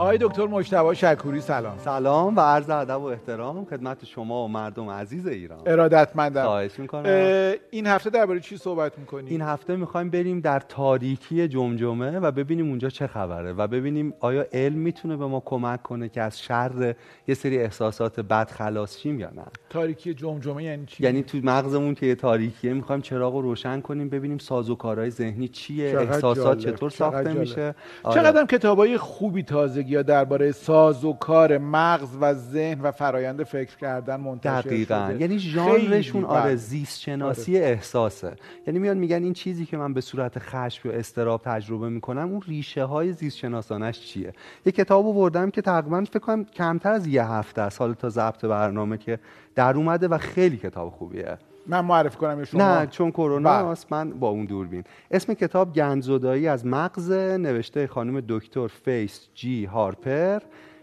[0.00, 1.78] آقای دکتر مجتبی شکوری سلام.
[1.78, 5.58] سلام و عرض ادب و احترام خدمت شما و مردم عزیز ایران.
[5.66, 6.44] ارادتمندم.
[6.44, 7.54] خواهش می‌کنم.
[7.70, 12.68] این هفته درباره چی صحبت می‌کنیم؟ این هفته می‌خوایم بریم در تاریکی جمجمه و ببینیم
[12.68, 16.94] اونجا چه خبره و ببینیم آیا علم می‌تونه به ما کمک کنه که از شر
[17.28, 19.44] یه سری احساسات بد خلاص شیم یا نه.
[19.70, 24.08] تاریکی جمجمه یعنی چی؟ یعنی تو مغزمون که یه تاریکیه می‌خوایم چراغ رو روشن کنیم
[24.08, 27.38] ببینیم سازوکارهای ذهنی چیه احساسات جالب، چطور ساخته جالب.
[27.38, 27.74] میشه.
[28.02, 28.20] آره.
[28.20, 33.76] چقدر کتابای خوبی تازگی ها درباره ساز و کار مغز و ذهن و فرایند فکر
[33.76, 35.08] کردن منتشر دقیقا.
[35.10, 35.20] شده.
[35.20, 36.56] یعنی ژانرشون آره بله.
[36.56, 38.36] زیست شناسی احساسه.
[38.66, 42.40] یعنی میان میگن این چیزی که من به صورت خشم یا استراب تجربه می‌کنم اون
[42.46, 44.32] ریشه های زیست شناسانش چیه؟
[44.66, 47.80] یه کتاب آوردم که تقریبا فکر کنم کمتر از یه هفته است.
[47.80, 49.18] حالا تا ضبط برنامه که
[49.54, 51.38] در اومده و خیلی کتاب خوبیه.
[51.66, 56.48] من معرفی کنم شما؟ نه چون کرونا است من با اون دوربین اسم کتاب گندزدایی
[56.48, 60.38] از مغز نوشته خانم دکتر فیث جی هارپر.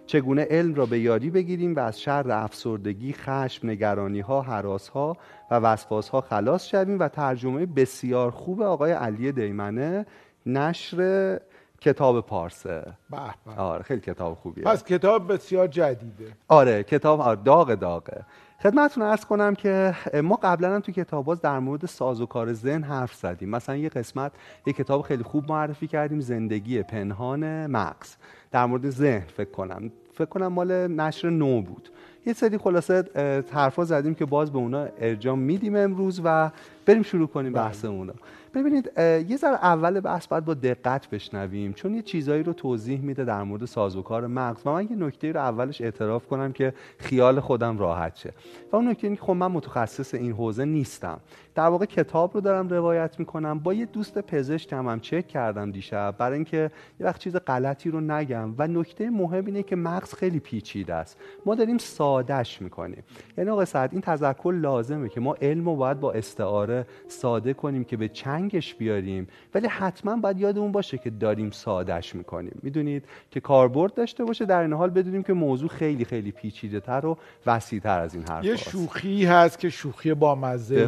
[0.05, 5.17] چگونه علم را به یاری بگیریم و از شر افسردگی، خشم، نگرانی ها، هراس ها
[5.51, 10.05] و وسواس ها خلاص شویم و ترجمه بسیار خوب آقای علی دیمنه
[10.45, 11.39] نشر
[11.81, 12.93] کتاب پارسه.
[13.09, 13.51] به.
[13.57, 14.63] آره خیلی کتاب خوبیه.
[14.63, 16.31] پس کتاب بسیار جدیده.
[16.47, 18.25] آره کتاب آره داغ داغه.
[18.63, 22.53] خدمتتون عرض کنم که ما قبلا هم تو کتاب باز در مورد ساز و کار
[22.53, 23.49] ذهن حرف زدیم.
[23.49, 24.31] مثلا یه قسمت
[24.65, 28.15] یه کتاب خیلی خوب معرفی کردیم زندگی پنهان مغز.
[28.51, 29.91] در مورد ذهن فکر کنم.
[30.13, 31.89] فکر کنم مال نشر نو بود.
[32.25, 33.03] یه سری خلاصه
[33.51, 36.51] حرفا زدیم که باز به اونا ارجاع میدیم امروز و
[36.85, 38.13] بریم شروع کنیم بحث اونا
[38.57, 38.91] ببینید
[39.29, 43.43] یه ذره اول بحث باید با دقت بشنویم چون یه چیزایی رو توضیح میده در
[43.43, 44.61] مورد سازوکار مغز.
[44.65, 48.33] و من یه نکته رو اولش اعتراف کنم که خیال خودم راحت شه.
[48.71, 51.19] و اون نکته اینه که خب من متخصص این حوزه نیستم.
[51.57, 53.59] در واقع کتاب رو دارم روایت می‌کنم.
[53.59, 58.01] با یه دوست پزشکم هم چک کردم دیشب برای اینکه یه وقت چیز غلطی رو
[58.01, 58.55] نگم.
[58.57, 61.17] و نکته مهم اینه که مغز خیلی پیچیده است.
[61.45, 63.03] ما داریم سادهش می‌کنیم.
[63.37, 67.83] یعنی آقای سعد این تذکر لازمه که ما علم رو باید با استعاره ساده کنیم
[67.83, 69.27] که به چنگش بیاریم.
[69.55, 72.59] ولی حتما باید یادمون باشه که داریم سادهش می‌کنیم.
[72.63, 77.05] می‌دونید که کاربرد داشته باشه در این حال بدونیم که موضوع خیلی خیلی پیچیده تر
[77.05, 80.87] و وسیع تر از این حرف یه شوخی هست که شوخی با مزه.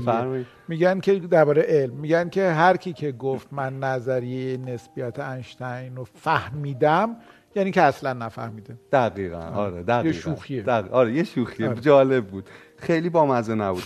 [0.70, 6.04] میگن که درباره علم میگن که هر کی که گفت من نظریه نسبیت اینشتین رو
[6.04, 7.16] فهمیدم
[7.56, 8.78] یعنی که اصلا نفهمیده.
[8.92, 10.08] دقیقا آره دقیقا.
[10.08, 10.64] یه شوخیه.
[10.64, 11.70] دق- آره یه شوخیه.
[11.70, 11.80] آره.
[11.82, 12.50] جالب بود.
[12.82, 13.84] خیلی بامزه نبود.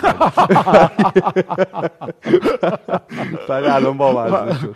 [3.49, 4.75] ولی الان بامزه شد.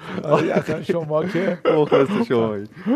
[0.84, 2.32] شما که؟ مخلص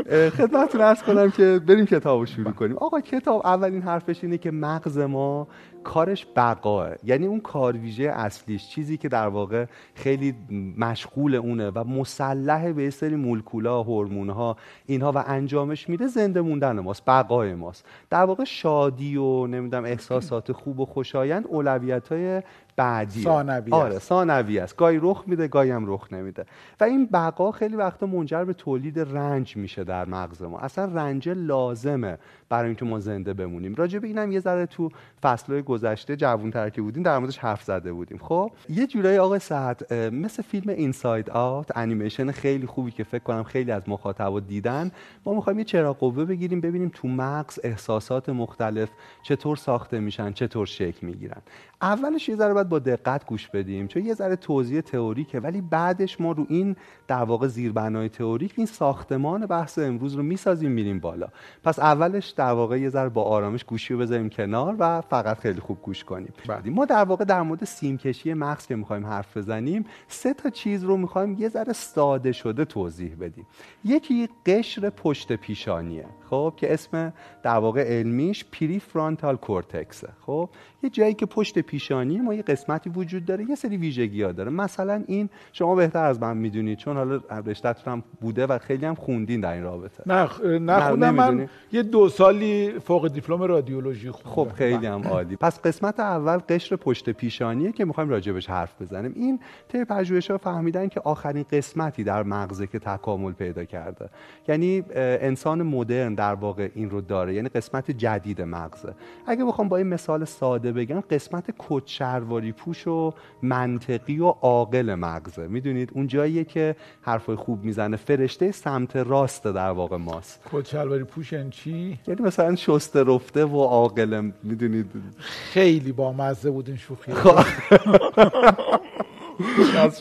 [0.10, 2.78] اه، خدمتتون ارز کنم که بریم کتاب رو شروع کنیم.
[2.78, 5.48] آقا کتاب اولین حرفش اینه که مغز ما
[5.84, 6.90] کارش بقاه.
[7.04, 9.66] یعنی اون کار ویژه اصلیش چیزی که در واقع
[9.96, 10.36] خیلی
[10.78, 17.06] مشغول اونه و مسلح به سری مولکولا هورمونها اینها و انجامش میده زنده موندن ماست
[17.08, 17.86] بقای ماست.
[18.10, 22.42] در واقع شادی و نمی‌دونم احساسات خوب و خوشایند اولویت های
[22.76, 24.00] بعدی ثانوی آره.
[24.00, 24.76] ثانوی است.
[24.76, 26.46] گاهی رخ میده گاهی هم رخ نمیده.
[26.80, 30.60] و این بقا خیلی وقتا منجر به تولید رنج میشه در مغز ما.
[30.60, 32.18] اصلا رنج لازمه
[32.50, 33.76] برای اینکه ما زنده بمونیم.
[33.76, 34.90] راجع به اینم یه ذره تو
[35.22, 38.18] فصلهای گذشته جوان‌تر که بودیم در موردش حرف زده بودیم.
[38.18, 43.44] خب یه جورایی آقای سعد مثل فیلم اینساید آوت انیمیشن خیلی خوبی که فکر کنم
[43.44, 44.92] خیلی از مخاطبا دیدن
[45.26, 48.90] ما می‌خوایم یه چراغ قوه بگیریم ببینیم تو مغز احساسات مختلف
[49.24, 51.42] چطور ساخته میشن چطور شکل می‌گیرن.
[51.82, 56.22] اولش یه ذره باید با دقت گوش بدیم چون یه ذره توضیح تئوریکه ولی بعدش
[56.22, 56.76] ما رو این
[57.08, 61.28] در واقع زیربنای تئوریک این ساختمان بحث امروز رو می‌سازیم میریم بالا.
[61.64, 65.60] پس اولش در واقع یه ذره با آرامش گوشی رو بذاریم کنار و فقط خیلی
[65.60, 66.34] خوب گوش کنیم.
[66.48, 66.70] بله.
[66.70, 70.98] ما در واقع در مورد سیمکشی مغز که می‌خوایم حرف بزنیم سه تا چیز رو
[70.98, 73.48] می‌خوایم یه ذره ساده شده توضیح بدیم.
[73.86, 80.50] یکی قشر پشت پیشانیه خب که اسم در واقع علمیش پری فرانتال کورتکسه خب.
[80.84, 84.52] یه جایی که پشت پیشانی ما یه قسمتی وجود داره یه سری ویژگی ها داره.
[84.52, 88.96] مثلا این شما بهتر از من می‌دونید چون حالا رشتهتون هم بوده و خیلی هم
[88.96, 90.04] خوندین در این رابطه.
[90.06, 94.52] نه خ- نخوندم من؟ یه دو سالی فوق دیپلم رادیولوژی خوندم.
[94.52, 95.36] خب خیلی هم عالی.
[95.36, 99.14] پس قسمت اول قشر پشت پیشانیه که می‌خوایم راجبش حرف بزنیم.
[99.16, 99.40] این
[99.72, 104.10] طی پژوهش‌ها فهمیدن که آخرین قسمتی در مغزه که تکامل پیدا کرده.
[104.48, 107.34] یعنی انسان مدرن در واقع این رو داره.
[107.34, 108.94] یعنی قسمت جدید مغزه.
[109.28, 115.48] اگه بخوام با این مثال ساده بگم قسمت کچرواری پوش و منطقی و عاقل مغزه.
[115.48, 117.98] می‌دونید اون جاییه که حرفای خوب می‌زنه.
[117.98, 120.42] فرشته سمت راست در واقع ماست.
[120.52, 126.68] کت شلواری پوشن چی؟ یعنی مثلا شسته رفته و عاقل می‌دونید؟ خیلی با مزه بود
[126.68, 127.14] این شوخی.
[127.14, 127.46] خب.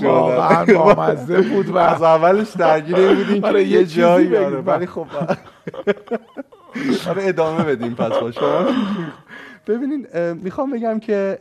[0.00, 4.36] واقعا با مزه بود و از اولش درگیر این بودیم که آره، یه جایی.
[4.36, 4.60] آره.
[4.60, 5.06] ولی خب
[7.06, 7.24] آره.
[7.28, 8.66] ادامه بدیم پس با شما.
[9.66, 11.38] ببینین می‌خوام بگم که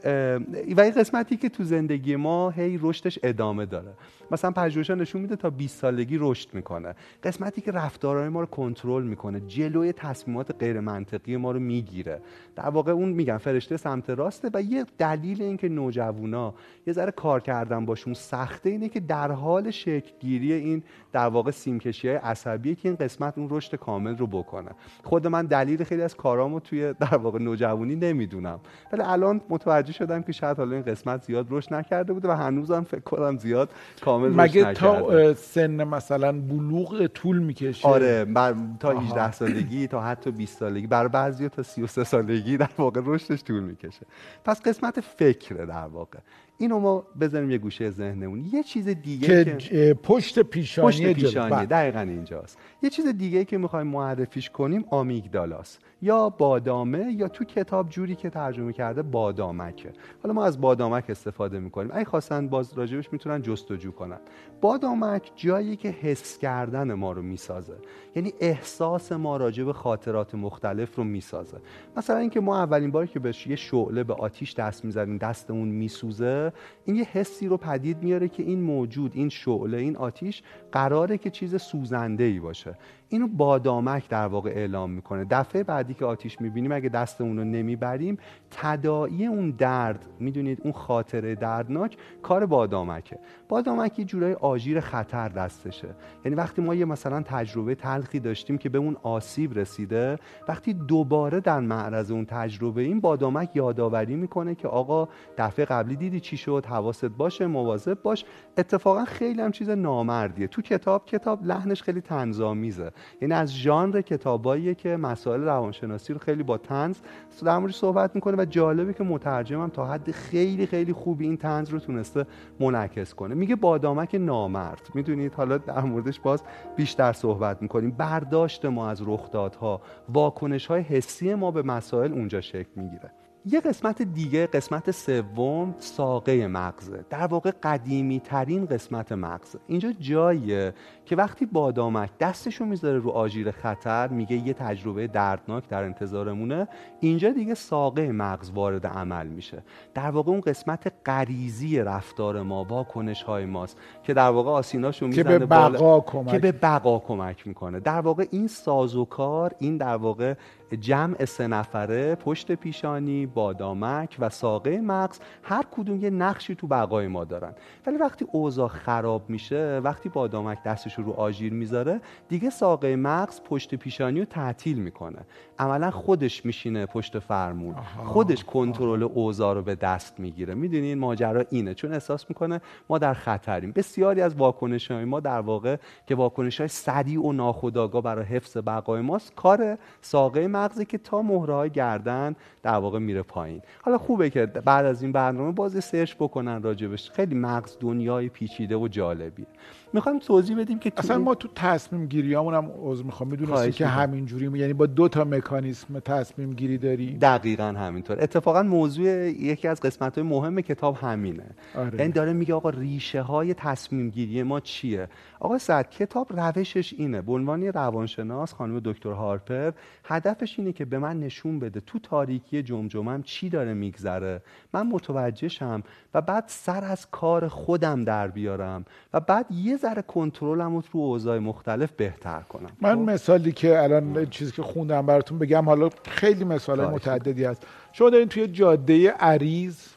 [0.77, 3.91] و این قسمتی که تو زندگی ما هی رشدش ادامه داره.
[4.31, 6.95] مثلا پژوهش‌ها نشون میده تا 20 سالگی رشد می‌کنه.
[7.23, 12.21] قسمتی که رفتارهای ما رو کنترل می‌کنه جلوی تصمیمات غیر منطقی ما رو می‌گیره.
[12.55, 16.53] در واقع اون میگن فرشته سمت راسته و یه دلیل اینکه نوجوانا
[16.87, 21.51] یه ذره کار کردن باشون سخته اینه که در حال شکل گیری این در واقع
[21.51, 24.71] سیمکشی های عصبیه که این قسمت اون رشد کامل رو بکنه.
[25.03, 28.59] خود من دلیل خیلی از کارامو توی در واقع نوجوانی نمی‌دونم.
[28.91, 32.83] ولی الان متوجه شدم که شاید حالا این قسمت زیاد رشد نکرده بوده و هنوزم
[32.83, 33.69] فکر کنم زیاد
[34.01, 38.55] کامل مگه تا سن مثلا بلوغ طول می‌کشه؟ آره بر...
[38.79, 40.87] تا 18 سالگی تا حتی 20 سالگی.
[40.87, 44.05] برای بعضی تا 33 سالگی در واقع رشدش طول می‌کشه.
[44.45, 46.19] پس قسمت فکره در واقع.
[46.61, 48.45] اینو ما بذاریم یه گوشه ذهنمون.
[48.53, 51.65] یه چیز دیگه که, که پشت پیشانی پشت پیشانی بله.
[51.65, 52.57] دقیقا اینجاست.
[52.83, 55.79] یه چیز دیگه که می‌خوایم معرفیش کنیم آمیگدالاست.
[56.01, 59.89] یا بادامه یا تو کتاب جوری که ترجمه کرده بادامکه.
[60.23, 61.91] حالا ما از بادامک استفاده می‌کنیم.
[61.93, 64.19] اگه خواستن باز راجبش می‌تونن جستجو کنن.
[64.61, 67.75] بادامک جایی که حس کردن ما رو می‌سازه.
[68.15, 71.57] یعنی احساس ما راجع به خاطرات مختلف رو می‌سازه.
[71.97, 76.53] مثلا اینکه ما اولین باری که بهش یه شعله به آتیش دست می‌زنیم دستمون میسوزه
[76.85, 81.29] این یه حسی رو پدید میاره که این موجود این شعله این آتیش قراره که
[81.29, 82.75] چیز سوزنده ای باشه.
[83.09, 85.25] اینو بادامک در واقع اعلام می‌کنه.
[85.29, 88.17] دفعه بعدی که آتیش می‌بینیم اگه دستمون رو نمی‌بریم
[88.51, 93.19] تداعی اون درد می‌دونید اون خاطره دردناک کار بادامکه.
[93.49, 95.87] بادامک یه جورای آژیر خطر دستشه.
[96.25, 100.17] یعنی وقتی ما یه مثلا تجربه تلخی داشتیم که به اون آسیب رسیده
[100.47, 105.07] وقتی دوباره در معرض اون تجربه این بادامک یادآوری می‌کنه که آقا
[105.37, 108.25] دفعه قبلی دیدی چی شد؟ حواست باشه مواظب باش.
[108.57, 110.47] اتفاقا خیلی هم چیز نامردیه.
[110.61, 112.91] کتاب کتاب لحنش خیلی تنظامیزه
[113.21, 116.97] یعنی از ژانر کتاباییه که مسائل روانشناسی رو خیلی با تنز
[117.43, 121.69] در موردش صحبت می‌کنه و جالبه که مترجمم تا حد خیلی خیلی خوبی این تنز
[121.69, 122.25] رو تونسته
[122.59, 123.35] منعکس کنه.
[123.35, 124.89] میگه بادامک نامرد.
[124.93, 126.43] می‌دونید حالا در موردش باز
[126.75, 127.91] بیشتر صحبت می‌کنیم.
[127.91, 133.11] برداشت ما از رخدادها واکنش های حسی ما به مسائل اونجا شکل می‌گیره.
[133.45, 137.05] یه قسمت دیگه قسمت سوم ساقه مغزه.
[137.09, 139.59] در واقع قدیمی ترین قسمت مغزه.
[139.67, 140.73] اینجا جاییه
[141.09, 146.67] که وقتی بادامک دستشو می‌ذاره رو آژیر خطر میگه یه تجربه دردناک در انتظارمونه
[146.99, 149.63] اینجا دیگه ساقه مغز وارد عمل میشه.
[149.93, 155.23] در واقع اون قسمت غریزی رفتار ما واکنش های ماست که در واقع آسیناشو می‌زنه
[155.23, 156.27] که به بقا کمک.
[156.27, 157.79] که به بقا کمک می‌کنه.
[157.79, 160.33] در واقع این سازوکار این در واقع
[160.79, 167.07] جمع سه نفره پشت پیشانی بادامک و ساقه مغز هر کدوم یه نقشی تو بقای
[167.07, 167.53] ما دارن.
[167.87, 173.75] ولی وقتی اوضاع خراب میشه وقتی بادامک دستش رو آژیر می‌ذاره دیگه ساقه مغز پشت
[173.75, 175.19] پیشانی رو تعطیل می‌کنه.
[175.59, 177.75] عملا خودش میشینه پشت فرمون.
[178.03, 180.53] خودش کنترل اوضاع رو به دست می‌گیره.
[180.53, 181.73] می‌دونین ماجرا اینه.
[181.73, 183.71] چون احساس می‌کنه ما در خطریم.
[183.71, 185.75] بسیاری از واکنش های ما در واقع
[186.07, 191.21] که واکنش های سریع و ناخودآگاه برای حفظ بقای ماست کار ساقه مغزی که تا
[191.21, 193.61] مهره های گردن در واقع میره پایین.
[193.81, 197.11] حالا خوبه که بعد از این برنامه بازی سرچ بکنن راجبش.
[197.11, 199.47] خیلی مغز دنیای پیچیده و جالبیه.
[199.93, 203.29] می‌خوایم توضیح بدیم که اصلا ما تو تصمیم گیریامون هم عذر می‌خوام.
[203.29, 208.17] می‌دونستی که همین جوری یعنی با دو تا مکانیسم تصمیم گیری داری دقیقا همینطور.
[208.23, 211.45] اتفاقا موضوع یکی از قسمت های مهم کتاب همینه.
[211.75, 211.99] آره.
[211.99, 215.07] یعنی داره میگه آقا ریشه های تصمیم گیری ما چیه؟
[215.39, 217.21] آقا سعد کتاب روشش اینه.
[217.21, 219.71] به عنوان روانشناس خانم دکتر هارپر
[220.03, 224.41] هدفش اینه که به من نشون بده تو تاریکی جمجمم چی داره میگذره.
[224.73, 230.75] من متوجهشم و بعد سر از کار خودم در بیارم و بعد یه ذره کنترلم
[230.75, 232.69] رو تو اوضاع مختلف بهتر کنم.
[232.81, 237.63] من خب؟ مثالی که الان چیزی که خوندم براتون بگم حالا خیلی مثال متعددی هست.
[237.91, 239.87] شما دارین توی جاده عریض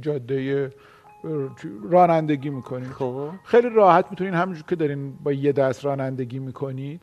[0.00, 0.72] جاده
[1.90, 2.88] رانندگی می‌کنید.
[2.88, 3.30] خب.
[3.44, 7.02] خیلی راحت می‌تونین همونجور که دارین با یه دست رانندگی می‌کنید.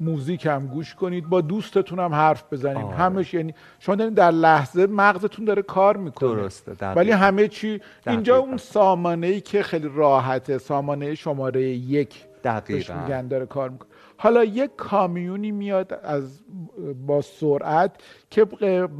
[0.00, 2.96] موزیک هم گوش کنید با دوستتون هم حرف بزنید آره.
[2.96, 6.34] همش یعنی شما دارین در لحظه مغزتون داره کار می‌کنه.
[6.34, 12.94] درسته ولی همه چی اینجا اون سامانه ای که خیلی راحته سامانه شماره یک دقیقا.
[12.94, 13.88] میگن داره کار می‌کنه.
[14.16, 16.40] حالا یک کامیونی میاد از
[17.06, 17.92] با سرعت
[18.30, 18.44] که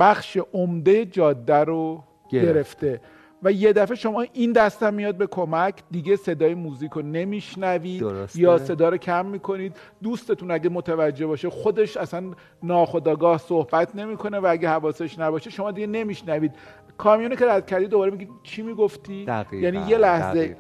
[0.01, 3.01] بخش عمده جاده رو گرفته.
[3.43, 8.05] و یه دفعه شما این دستم میاد به کمک دیگه صدای موزیک رو نمیشنوید
[8.35, 9.77] یا صدا رو کم می‌کنید.
[10.03, 12.31] دوستتون اگه متوجه باشه خودش اصلا
[12.63, 16.53] ناخداگاه صحبت نمی‌کنه و اگه حواسش نباشه شما دیگه نمیشنوید.
[16.99, 19.57] کامیونی که رد کردی دوباره میگی چی می‌گفتی؟ دقیقا.
[19.57, 20.57] یعنی یه لحظه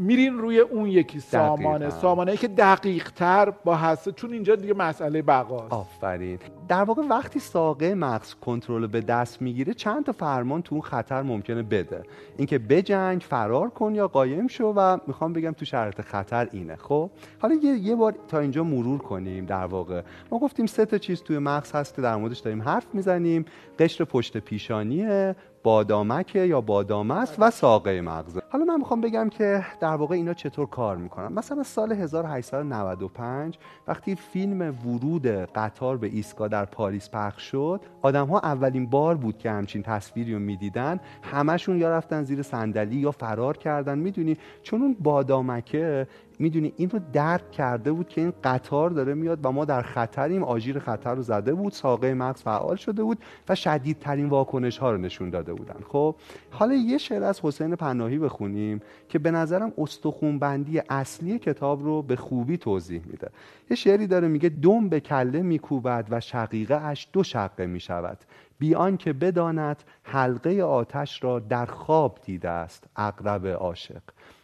[0.00, 1.90] میرین روی اون یکی سامانه.
[1.90, 5.72] سامانه که دقیق تر با هسته چون اینجا دیگه مسئله بقاست.
[5.72, 6.38] آفرین.
[6.68, 11.22] در واقع وقتی ساقه مغز کنترل به دست می‌گیره چند تا فرمان تو اون خطر
[11.22, 12.02] ممکنه بده.
[12.36, 16.76] اینکه بجنگ فرار کن یا قایم شو و می‌خوام بگم تو شرایط خطر اینه.
[16.76, 20.02] خب؟ حالا یه, یه بار تا اینجا مرور کنیم در واقع.
[20.32, 23.44] ما گفتیم سه تا چیز توی مغز هست که در موردش داریم حرف می‌زنیم.
[23.78, 25.36] قشر پشت پیشانیه.
[25.62, 30.34] بادامک یا بادامه است و ساقه مغزه حالا من می‌خوام بگم که در واقع اینا
[30.34, 31.32] چطور کار می‌کنن.
[31.32, 38.38] مثلا سال 1895 وقتی فیلم ورود قطار به ایستگاه در پاریس پخش شد آدم ها
[38.38, 41.00] اولین بار بود که همچین تصویری رو می‌دیدن.
[41.22, 43.98] همشون یا رفتن زیر صندلی یا فرار کردن.
[43.98, 46.06] می‌دونی چون اون بادامکه
[46.40, 50.44] می‌دونی این رو درک کرده بود که این قطار داره میاد و ما در خطریم
[50.44, 53.18] آژیر خطر رو زده بود ساقه مغز فعال شده بود
[53.48, 55.80] و شدیدترین واکنش ها رو نشون داده بودن.
[55.88, 56.14] خب
[56.50, 62.16] حالا یه شعر از حسین پناهی بخونیم که به نظرم استخونبندی اصلی کتاب رو به
[62.16, 63.30] خوبی توضیح میده.
[63.70, 68.18] یه شعری داره میگه دم به کله میکوبد و شقیقه اش دو شقه می‌شود.
[68.58, 74.02] بیان که بداند حلقه آتش را در خواب دیده است اقرب عاشق.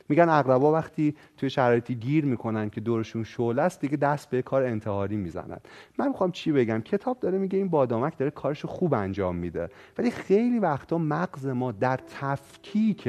[0.08, 4.62] میگن اقربا وقتی توی شرایطی گیر می‌کنن که دورشون شعله است دیگه دست به کار
[4.62, 5.58] انتحاری می‌زنن.
[5.98, 9.68] من می‌خوام چی بگم؟ کتاب داره میگه این بادامک داره کارش خوب انجام میده.
[9.98, 13.08] ولی خیلی وقتا مغز ما در تفکیک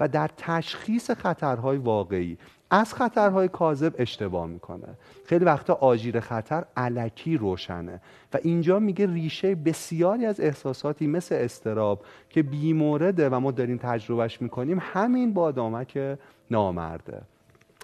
[0.00, 2.38] و در تشخیص خطرهای واقعی
[2.70, 4.88] از خطرهای کاذب اشتباه می‌کنه.
[5.24, 8.00] خیلی وقتا آژیر خطر علکی روشنه
[8.34, 14.42] و اینجا میگه ریشه بسیاری از احساساتی مثل استراب که بیمورده و ما داریم تجربهش
[14.42, 16.18] می‌کنیم همین بادامک
[16.50, 17.22] نامرده.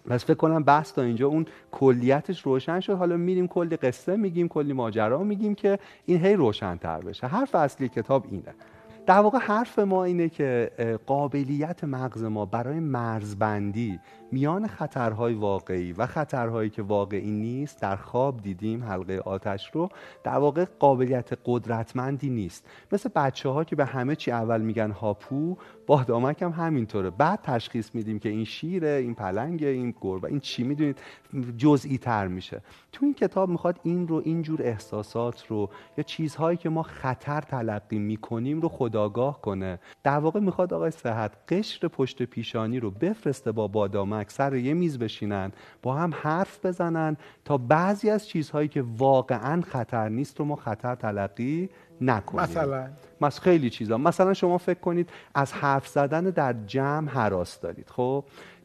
[0.09, 2.93] پس فکر کنم بحث تا اینجا اون کلیتش روشن شد.
[2.93, 7.27] حالا میریم کلی قصه میگیم کلی ماجرا میگیم که این هی روشنتر بشه.
[7.27, 8.55] حرف اصلی کتاب اینه.
[9.07, 10.71] در واقع حرف ما اینه که
[11.07, 14.01] قابلیت مغز ما برای مرزبندی
[14.33, 19.89] میان خطرهای واقعی و خطرهایی که واقعی نیست در خواب دیدیم حلقه آتش رو
[20.25, 22.65] در واقع قابلیت قدرتمندی نیست.
[22.93, 25.57] مثل بچه ها که به همه چی اول میگن هاپو
[25.87, 27.11] بادامک هم همینطوره.
[27.11, 30.99] بعد تشخیص میدیم که این شیره این پلنگه این گربه این چی می‌دونید
[31.57, 32.61] جزئی تر میشه.
[32.93, 37.99] تو این کتاب می‌خواد این رو اینجور احساسات رو یا چیزهایی که ما خطر تلقی
[37.99, 39.79] می‌کنیم رو خداگاه کنه.
[40.03, 44.99] در واقع می‌خواد آقای صحت قشر پشت پیشانی رو بفرسته با بادامک سر یه میز
[44.99, 50.57] بشینن با هم حرف بزنن تا بعضی از چیزهایی که واقعا خطر نیست رو ما
[50.57, 51.69] خطر تلقی
[52.01, 52.89] نکنیم مثلا.
[53.21, 53.99] مثلا خیلی چیزا.
[53.99, 57.91] مثلا شما فکر کنید از حرف زدن در جمع حراس دارید.
[57.91, 58.25] خب؟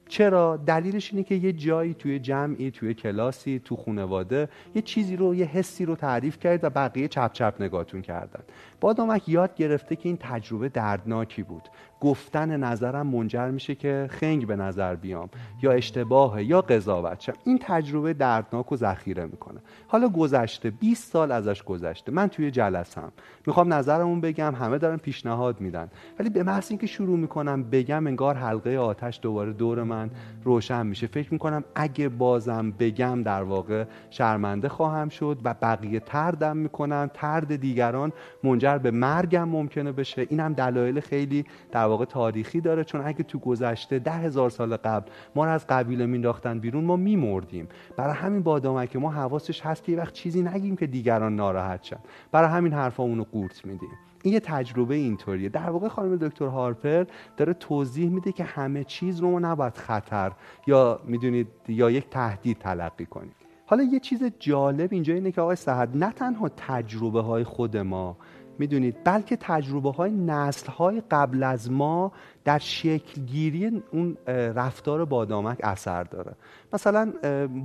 [0.10, 5.36] چرا؟ دلیلش اینه که یه جایی توی جمعی توی کلاسی تو خانواده یه چیزی رو
[5.36, 8.44] یه حسی رو تعریف کرد و بقیه چپ چپ نگاهتون کردن.
[8.82, 11.70] بادامک یاد گرفته که این تجربه دردناکی بود.
[12.02, 15.30] گفتن نظرم منجر میشه که خنگ به نظر بیام
[15.62, 19.60] یا اشتباه یا قضاوت شم این تجربه دردناک و ذخیره می‌کنه.
[19.88, 22.12] حالا گذشته 20 سال ازش گذشته.
[22.12, 23.12] من توی جلسم.
[23.48, 25.88] می‌خوام نظرمون بگم همه دارن پیشنهاد میدن.
[26.20, 30.10] ولی به محض اینکه شروع می‌کنم بگم انگار حلقه آتش دوباره دور من
[30.44, 31.08] روشن میشه.
[31.08, 37.56] فکر می‌کنم اگه بازم بگم در واقع شرمنده خواهم شد و بقیه تردم می‌کنن ترد
[37.56, 38.12] دیگران
[38.44, 42.84] منجر به مرگم ممکنه بشه اینم دلایل خیلی در واقع تاریخی داره.
[42.84, 46.96] چون اگه تو گذشته ده هزار سال قبل ما رو از قبیله مینداختن بیرون ما
[46.96, 47.68] میمردیم.
[47.98, 52.00] برای همین بادامک ما حواسش هست که وقت چیزی نگیم که دیگران ناراحت شن.
[52.32, 53.90] برای همین حرفامونو قورت میدیم.
[54.24, 55.50] این یه تجربه اینطوریه.
[55.50, 57.06] در واقع خانم دکتر هارپر
[57.38, 60.32] داره توضیح میده که همه چیز رو ما نباید خطر
[60.68, 63.32] یا می‌دونید یا یک تهدید تلقی کنیم.
[63.66, 68.18] حالا یه چیز جالب اینجا اینه که آقای صحت نه تنها تجربه های خود ما
[68.60, 72.12] می‌دونید بلکه تجربه های نسل های قبل از ما
[72.46, 76.32] در شکلگیری اون رفتار بادامک اثر داره.
[76.74, 77.14] مثلا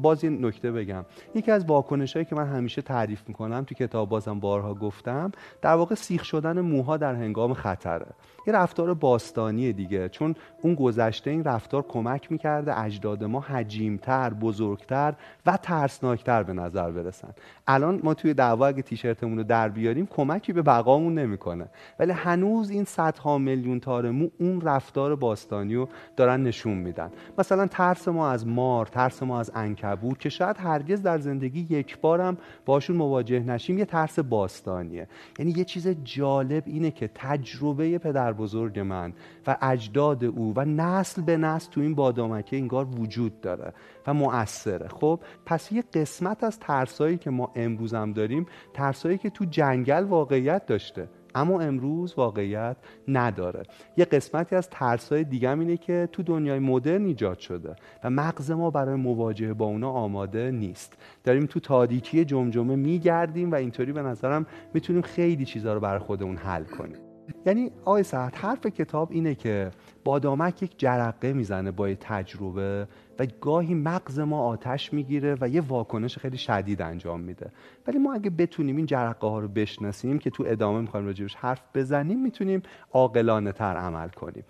[0.03, 1.05] باز یه نکته بگم.
[1.35, 5.75] یکی از واکنش هایی که من همیشه تعریف می‌کنم تو کتاب بازم بارها گفتم در
[5.75, 8.07] واقع سیخ شدن موها در هنگام خطره.
[8.47, 10.09] یه رفتار باستانی دیگه.
[10.09, 15.15] چون اون گذشته این رفتار کمک می‌کرده اجداد ما حجیمتر بزرگتر
[15.47, 17.29] و ترسناکتر به نظر برسن.
[17.67, 21.67] الان ما توی دعوا اگه تیشرتمون رو در بیاریم کمکی به بقامون نمی‌کنه.
[21.99, 27.11] ولی هنوز این صدها میلیون تار مو اون رفتار باستانی رو دارن نشون میدن.
[27.39, 32.01] مثلا ترس ما از مار ترس ما از انکبوت که شاید هرگز در زندگی یک
[32.01, 35.09] بارم باشون مواجه نشیم یه ترس باستانیه.
[35.39, 39.13] یعنی یه چیز جالب اینه که تجربه پدر بزرگ من
[39.47, 43.73] و اجداد او و نسل به نسل تو این بادامکه انگار وجود داره
[44.07, 44.89] و مؤثره.
[44.89, 50.05] خب پس یه قسمت از ترسایی که ما امروز هم داریم ترسایی که تو جنگل
[50.05, 51.09] واقعیت داشته.
[51.35, 52.77] اما امروز واقعیت
[53.09, 53.63] نداره.
[53.97, 58.71] یه قسمتی از ترسای دیگه اینه که تو دنیای مدرن ایجاد شده و مغز ما
[58.71, 60.97] برای مواجهه با اونا آماده نیست.
[61.25, 66.37] داریم تو تاریکی جمجمه میگردیم و اینطوری به نظرم می‌تونیم خیلی چیزها رو برای خودمون
[66.37, 67.04] حل کنیم.
[67.47, 69.71] یعنی آقای سعد حرف کتاب اینه که
[70.05, 72.89] بادامک یک جرقه می‌زنه با تجربه
[73.19, 77.51] و گاهی مغز ما آتش می‌گیره و یه واکنش خیلی شدید انجام میده.
[77.87, 81.63] ولی ما اگه بتونیم این جرقه ها رو بشناسیم که تو ادامه می‌خوایم راجبش حرف
[81.75, 82.63] بزنیم می‌تونیم
[82.93, 84.45] عاقلانه تر عمل کنیم.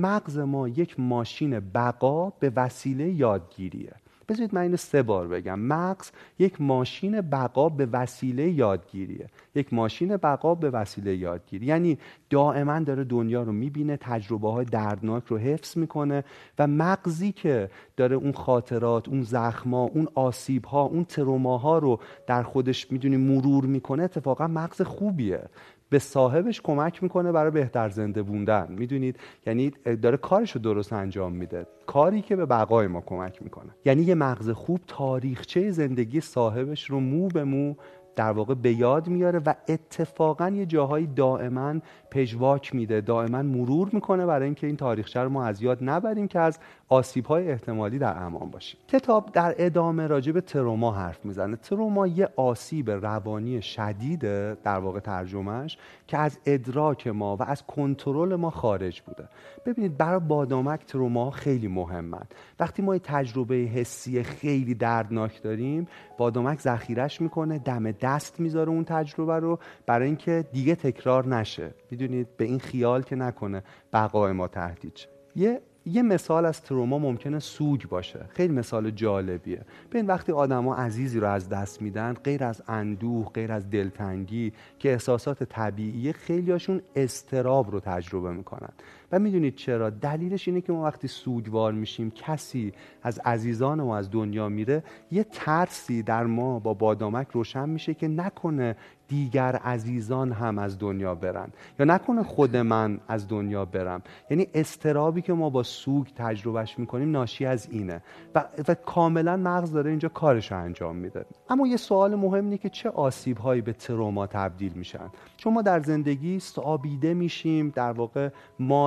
[0.00, 3.92] مغز ما یک ماشین بقا به وسیله یادگیریه.
[4.28, 5.58] بذارید من اینو سه بار بگم.
[5.58, 9.26] مغز یک ماشین بقا به وسیله یادگیریه.
[9.54, 11.66] یک ماشین بقا به وسیله یادگیری.
[11.66, 11.98] یعنی
[12.30, 16.24] دائما داره دنیا رو می‌بینه تجربه های دردناک رو حفظ می‌کنه
[16.58, 22.42] و مغزی که داره اون خاطرات اون زخما اون آسیب ها اون تروماها رو در
[22.42, 25.42] خودش می‌دونی مرور می‌کنه اتفاقا مغز خوبیه.
[25.90, 31.32] به صاحبش کمک می‌کنه برای بهتر زنده بوندن می‌دونید؟ یعنی داره کارش رو درست انجام
[31.32, 31.66] میده.
[31.86, 33.70] کاری که به بقای ما کمک می‌کنه.
[33.84, 37.74] یعنی یه مغز خوب تاریخچه زندگی صاحبش رو مو به مو
[38.16, 41.74] در واقع به یاد میاره و اتفاقا یه جاهایی دائما
[42.10, 43.00] پژواک میده.
[43.00, 47.26] دائما مرور می‌کنه برای اینکه این تاریخچه رو ما از یاد نبریم که از آسیب
[47.26, 48.80] های احتمالی در امان باشیم.
[48.88, 51.56] کتاب در ادامه راجع به تروما حرف می‌زنه.
[51.56, 58.34] تروما یه آسیب روانی شدیده در واقع ترجمهش که از ادراک ما و از کنترل
[58.34, 59.28] ما خارج بوده.
[59.66, 62.26] ببینید برای بادامک تروما خیلی مهمن.
[62.60, 65.88] وقتی ما یه تجربه حسی خیلی دردناک داریم
[66.18, 71.74] بادامک ذخیرش می‌کنه دم دست می‌ذاره اون تجربه رو برای اینکه دیگه تکرار نشه.
[71.90, 73.62] می‌دونید؟ به این خیال که نکنه
[73.92, 78.24] بقای ما تهدید یه یه مثال از تروما ممکنه سوگ باشه.
[78.28, 79.60] خیلی مثال جالبیه.
[79.90, 84.92] ببین وقتی آدما عزیزی رو از دست میدن غیر از اندوه غیر از دلتنگی که
[84.92, 88.72] احساسات طبیعیه خیلیاشون استراب رو تجربه می‌کنن.
[89.12, 92.72] و می‌دونید چرا؟ دلیلش اینه که ما وقتی سوگوار میشیم کسی
[93.02, 98.08] از عزیزان ما از دنیا میره یه ترسی در ما با بادامک روشن میشه که
[98.08, 98.76] نکنه
[99.08, 101.48] دیگر عزیزان هم از دنیا برن
[101.78, 104.02] یا نکنه خود من از دنیا برم.
[104.30, 108.02] یعنی استرابی که ما با سوگ تجربهش می‌کنیم ناشی از اینه
[108.34, 111.24] و, و کاملا مغز داره اینجا کارش انجام میده.
[111.50, 115.62] اما یه سوال مهم اینه که چه آسیب هایی به تروما تبدیل میشن؟ چون ما
[115.62, 118.28] در زندگی سابیده میشیم در واقع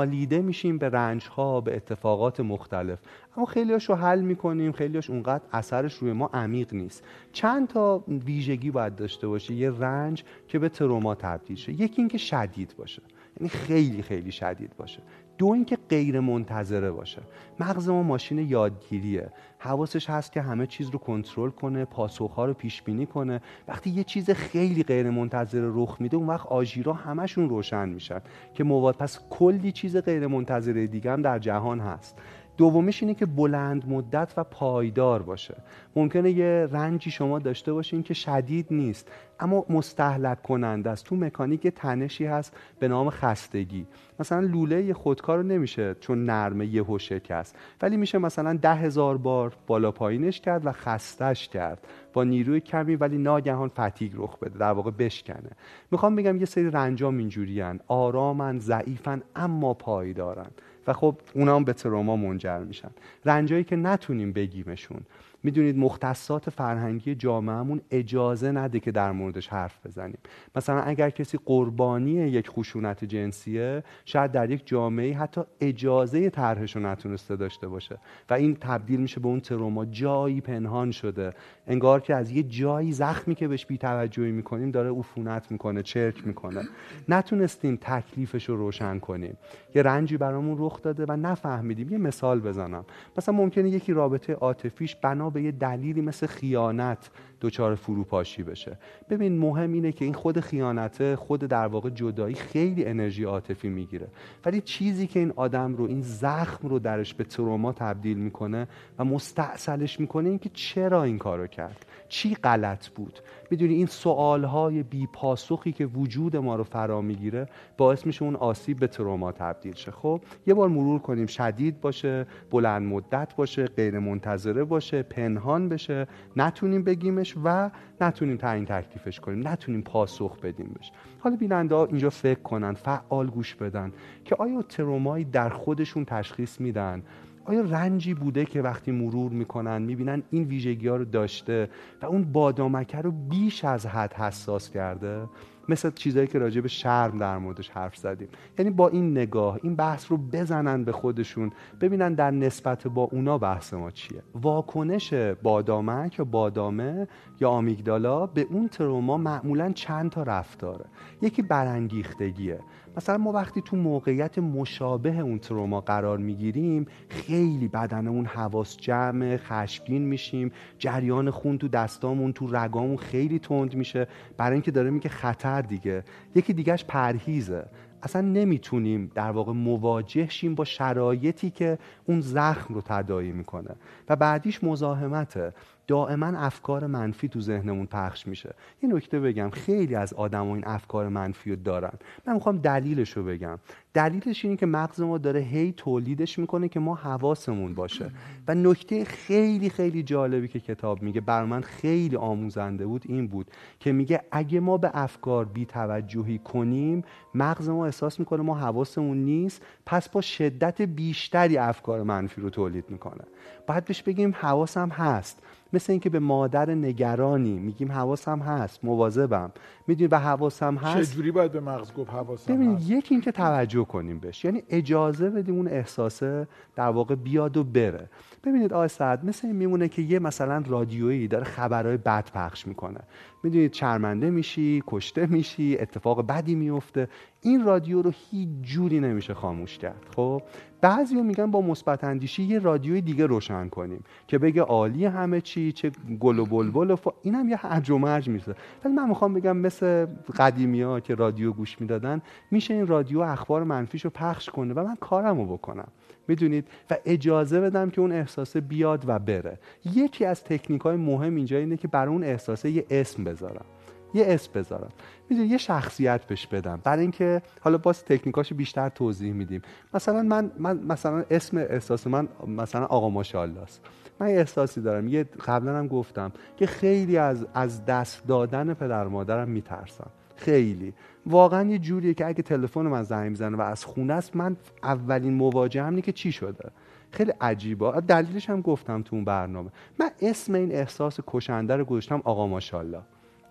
[0.10, 3.00] مالیده میشیم به رنج ها به اتفاقات مختلف.
[3.38, 7.04] اما خیلیاش رو حل می‌کنیم خیلیاش اونقدر اثرش روی ما عمیق نیست.
[7.34, 9.54] چند تا ویژگی باید داشته باشه.
[9.54, 11.72] یه رنج که به تروما تبدیل شه.
[11.72, 13.02] یکی اینکه شدید باشه.
[13.40, 15.00] یعنی خیلی خیلی شدید باشه.
[15.40, 17.22] دو اینکه غیر منتظره باشه.
[17.60, 19.30] مغز ما ماشین یادگیریه.
[19.60, 23.42] حواسش هست که همه چیز رو کنترل کنه پاسخها رو پیش بینی کنه.
[23.68, 28.22] وقتی یه چیز خیلی غیر منتظره رخ میده اون وقت آژیرا همشون روشن میشن
[28.54, 28.96] که مواد.
[28.96, 32.18] پس کلی چیز غیر منتظره دیگه هم در جهان هست.
[32.60, 35.56] دومیش اینه که بلند مدت و پایدار باشه.
[35.96, 41.06] ممکنه یه رنجی شما داشته باشین که شدید نیست اما مستحلک کننده است.
[41.06, 43.86] تو مکانیک تنشی هست به نام خستگی.
[44.20, 49.54] مثلا لوله خودکار رو نمیشه چون نرمه یه شکست ولی میشه مثلا ده هزار بار
[49.68, 51.88] بالا پایینش کرد و خستش کرد.
[52.14, 55.50] با نیروی کمی ولی ناگهان فتیگ رخ بده در واقع بشکنه.
[55.92, 57.80] می‌خوام بگم یه سری رنجام اینجوریان.
[57.88, 60.50] آرامن ضعیفن اما پایدارن.
[60.90, 62.90] و خب اونا هم به تروما منجر میشن.
[63.26, 65.02] رنجایی که نتونیم بگیمشون.
[65.44, 70.18] می‌دونید مختصات فرهنگی جامعهمون اجازه نده که در موردش حرف بزنیم.
[70.56, 76.82] مثلا اگر کسی قربانی یک خشونت جنسیه شاید در یک جامعه حتی اجازه طرحش رو
[76.82, 77.98] نتونسته داشته باشه.
[78.30, 81.34] و این تبدیل میشه به اون تروما جایی پنهان شده.
[81.68, 86.62] انگار که از یه جایی زخمی که بهش بیتوجهی می‌کنیم داره عفونت می‌کنه چرک می‌کنه.
[87.10, 89.38] نتونستیم تکلیفش رو روشن کنیم.
[89.76, 91.90] یه رنجی برامون رخ داده و نفهمیدیم.
[91.90, 92.86] یه مثال بزنم.
[93.18, 97.10] مثلا ممکنه یکی رابطه عاطفیش بنا به یه دلیلی مثل خیانت
[97.42, 98.78] دچار فروپاشی بشه.
[99.10, 104.08] ببین مهم اینه که این خود خیانته خود در واقع جدایی خیلی انرژی عاطفی می‌گیره.
[104.46, 108.68] ولی چیزی که این آدم رو این زخم رو درش به تروما تبدیل می‌کنه
[109.00, 111.86] و مستاصلش می‌کنه اینکه چرا این کارو کرد.
[112.10, 113.20] چی غلط بود؟
[113.52, 118.80] می‌دونی این سوالهای بی پاسخی که وجود ما رو فرا می‌گیره باعث میشه اون آسیب
[118.80, 119.92] به تروما تبدیل شه.
[119.92, 121.26] خب یه بار مرور کنیم.
[121.28, 126.08] شدید باشه بلند مدت باشه غیر منتظره باشه پنهان بشه.
[126.36, 127.70] نتونیم بگیمش و
[128.02, 129.48] نتونیم تعیین تکلیفش کنیم.
[129.48, 133.92] نتونیم پاسخ بدیم بشه حالا بیننده ها اینجا فکر کنن فعال گوش بدن
[134.26, 137.04] که آیا ترومایی در خودشون تشخیص میدن؟
[137.50, 141.70] آیا رنجی بوده که وقتی مرور می‌کنن می‌بینن این ویژگی ها رو داشته
[142.02, 145.28] و اون بادامکه رو بیش از حد حساس کرده؟
[145.70, 148.28] مثل چیزایی که راجع به شرم در موردش حرف زدیم.
[148.58, 153.38] یعنی با این نگاه این بحث رو بزنن به خودشون ببینن در نسبت با اونا
[153.38, 154.24] بحث ما چیه.
[154.36, 157.08] واکنش بادامک یا بادامه
[157.42, 160.86] یا آمیگدالا به اون تروما معمولا چند تا رفتاره
[161.22, 162.60] یکی برانگیختگیه.
[162.98, 170.02] مثلا ما وقتی تو موقعیت مشابه اون تروما قرار می‌گیریم خیلی بدنمون حواس جمع خشمگین
[170.02, 170.52] میشیم.
[170.78, 174.08] جریان خون تو دستامون تو رگامون خیلی تند میشه.
[174.38, 176.04] برای اینکه داره میگه خطر دیگه.
[176.36, 177.66] یکی دیگهش پرهیزه.
[178.04, 183.76] اصلا نمی‌تونیم در واقع مواجه شیم با شرایطی که اون زخم رو تدایی می‌کنه.
[184.10, 185.54] و بعدیش مزاحمته.
[185.90, 188.56] دائما افکار منفی تو ذهنمون پخش میشه.
[188.84, 191.94] یه نکته بگم خیلی از آدم این افکار منفی رو دارن.
[192.28, 193.60] من می‌خوام دلیلش رو بگم.
[193.94, 198.12] دلیلش اینه که مغز ما داره هی تولیدش می‌کنه که ما حواسمون باشه.
[198.48, 203.52] و نکته خیلی خیلی جالبی که کتاب میگه بر من خیلی آموزنده بود این بود
[203.80, 207.04] که میگه اگه ما به افکار بی توجهی کنیم
[207.36, 212.86] مغز ما احساس می‌کنه ما حواسمون نیست پس با شدت بیشتری افکار منفی رو تولید
[212.90, 213.24] می‌کنه.
[213.68, 215.44] باید بهش بگیم حواسم هست.
[215.74, 219.52] مثل اینکه به مادر نگرانی میگیم حواسم هست مواظبم.
[219.88, 224.20] می‌دونی به حواسم هست؟ چجوری باید به مغز گفت حواسم ببین یکی اینکه توجه کنیم
[224.20, 224.46] بهش.
[224.46, 228.10] یعنی اجازه بدیم اون احساسه در واقع بیاد و بره.
[228.44, 233.00] ببینید آقای سعد مثل این میمونه که یه مثلا رادیویی داره خبرهای بد پخش می‌کنه.
[233.44, 237.08] می‌دونید چرمنده میشی کشته میشی اتفاق بدی میفته
[237.42, 240.42] این رادیو رو هیچ جوری نمیشه خاموش کرد خب؟
[240.82, 245.72] بعضی میگن با مثبت اندیشی یه رادیوی دیگه روشن کنیم که بگه عالی همه چی
[245.72, 247.12] چه گل و بلبل و فا...
[247.24, 250.06] اینم یه هرج و مرج میشه ولی من می‌خوام بگم مثل
[250.38, 254.96] قدیمی ها که رادیو گوش می‌دادن میشه این رادیو اخبار منفیشو پخش کنه و من
[254.96, 255.88] کارمو بکنم.
[256.28, 259.60] می‌دونید؟ و اجازه بدم که اون احساسه بیاد و بره.
[259.96, 263.66] یکی از تکنیک های مهم اینجا اینه که برای اون احساسه یه اسم بذارم.
[264.14, 264.90] یه اسم بذارم.
[265.30, 266.80] می‌دونی یه شخصیت بهش بدم.
[266.84, 269.62] برای اینکه حالا باز تکنیکاشو بیشتر توضیح میدیم.
[269.94, 273.82] مثلا من, من مثلا اسم احساس من مثلا آقا ماشاءالله است.
[274.20, 275.08] من یه احساسی دارم.
[275.08, 280.10] یه قبلا هم گفتم که خیلی از از دست دادن پدر مادرم میترسم.
[280.36, 280.94] خیلی.
[281.26, 285.34] واقعا یه جوریه که اگه تلفن من زنگ می‌زنه و از خونه است من اولین
[285.34, 286.70] مواجه همینه که چی شده؟
[287.12, 287.92] خیلی عجیبه.
[287.92, 289.70] دلیلش هم گفتم تو اون برنامه.
[290.00, 293.02] من اسم این احساس کشنده رو گذاشتم آقا ماشاءالله.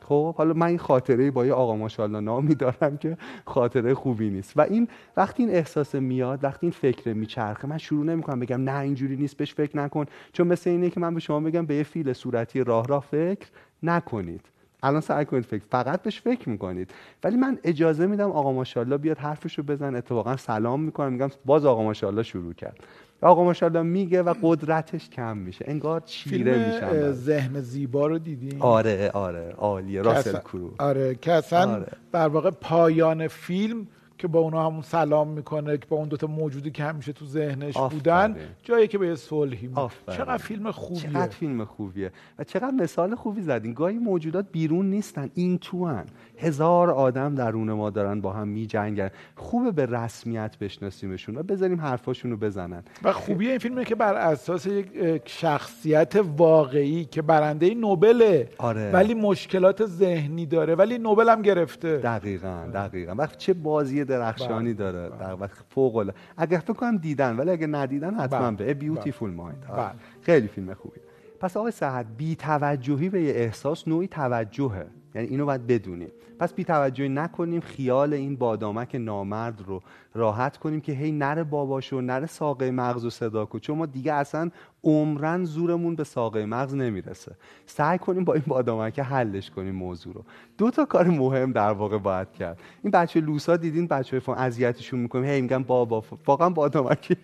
[0.09, 4.53] خب حالا من این خاطره با یه آقا ماشاءالله نامی دارم که خاطره خوبی نیست.
[4.57, 8.79] و این وقتی این احساس میاد وقتی این فکر میچرخه من شروع نمی‌کنم بگم نه
[8.81, 10.05] اینجوری نیست بهش فکر نکن.
[10.33, 13.47] چون مثل اینه که من به شما بگم به یه فیل صورتی راه راه فکر
[13.83, 14.41] نکنید.
[14.83, 16.91] الان سعی کنید فکر فقط بهش فکر می‌کنید.
[17.25, 19.95] ولی من اجازه میدم آقا ماشاءالله بیاد حرفشو بزن.
[19.95, 22.79] اتفاقا سلام می‌کنم میگم باز آقا ماشاءالله شروع کرد.
[23.21, 25.65] آقا ماشاءالله میگه و قدرتش کم میشه.
[25.69, 30.03] انگار چیره میشن ذهن زیبا رو دیدین آره آره عالیه.
[30.03, 30.71] راسل کرو.
[30.79, 31.87] آره که اصلا آره.
[32.13, 33.87] در واقع پایان فیلم
[34.19, 37.77] که با اونا همون سلام می‌کنه که با اون دوتا موجودی که همیشه تو ذهنش
[37.77, 39.71] بودن جایی که به یه صلحی
[40.07, 41.03] چقدر فیلم خوبیه.
[41.03, 42.11] چقدر فیلم خوبیه.
[42.39, 43.73] و چقدر مثال خوبی زدین.
[43.73, 46.05] گاهی موجودات بیرون نیستن این تو هن.
[46.39, 49.11] هزار آدم درون ما دارن با هم میجنگن.
[49.37, 52.83] خوبه به رسمیت بشناسیمشون و بذاریم حرفاشون رو بزنن.
[53.03, 58.49] و خوبی این فیلمه که بر اساس یک شخصیت واقعی که برنده نوبله.
[58.59, 58.91] آره.
[58.91, 60.75] ولی مشکلات ذهنی داره.
[60.75, 61.97] ولی نوبل هم گرفته.
[61.97, 63.15] دقیقا دقیقا.
[63.15, 64.93] وقت چه بازی درخشانی بله.
[64.93, 68.67] داره در وقت فوق العاده اگر فکر کنم دیدن ولی اگه ندیدن حتما بله.
[68.67, 69.91] به بیوتیفول مایند بله.
[70.23, 71.01] خیلی فیلم خوبی
[71.41, 76.09] پس آقای سعد بی توجهی به یه احساس نوعی توجهه یعنی اینو باید بدونیم.
[76.39, 79.83] پس بی توجهی نکنیم خیال این بادامک نامرد رو
[80.15, 84.13] راحت کنیم که هی نره باباشو نره ساقه مغز و صدا کو چون ما دیگه
[84.13, 84.51] اصلا
[84.85, 87.37] عمرن زورمون به ساقه مغز نمی‌رسه.
[87.67, 90.25] سعی کنیم با این بادامک حلش کنیم موضوع رو.
[90.59, 92.59] دو تا کار مهم در واقع باید کرد.
[92.83, 97.17] این بچه لوسا دیدین؟ بچه فون اذیتشون می‌کنیم هی میگن بابا واقعا بادامک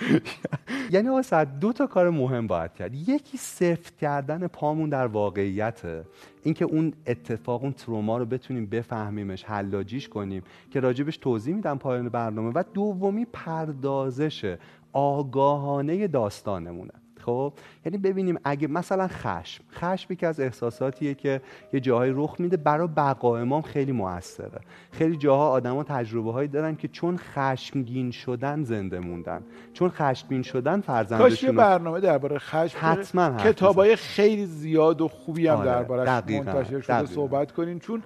[0.92, 2.94] یعنی آقا دو تا کار مهم باید کرد.
[2.94, 6.04] یکی سفت کردن پامون در واقعیته
[6.42, 12.08] اینکه اون اتفاق اون تروما رو بتونیم بفهمیمش حلاجیش کنیم که راجبش توضیح میدم پایان
[12.08, 12.52] برنامه.
[12.54, 14.56] و دومی پردازش
[14.92, 16.92] آگاهانه داستانمونه.
[17.26, 17.52] خب؟
[17.86, 21.40] یعنی ببینیم اگه مثلا خشم خشم یکی از احساساتیه که
[21.72, 24.60] یه جاهای رخ میده برای بقای ما خیلی موثره.
[24.92, 29.42] خیلی جاها آدما تجربه هایی دارن که چون خشمگین شدن زنده موندن.
[29.72, 35.56] چون خشمگین شدن فرزندشون یه برنامه درباره خشم حتما کتابای خیلی زیاد و خوبی هم
[35.56, 35.70] آره.
[35.70, 38.02] درباره منتشر شده صحبت کنین چون